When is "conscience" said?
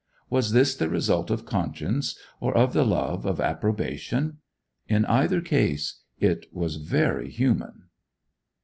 1.45-2.17